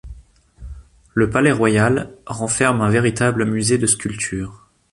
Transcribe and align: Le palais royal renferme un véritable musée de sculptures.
Le 1.13 1.29
palais 1.29 1.51
royal 1.51 2.11
renferme 2.25 2.81
un 2.81 2.89
véritable 2.89 3.45
musée 3.45 3.77
de 3.77 3.85
sculptures. 3.85 4.67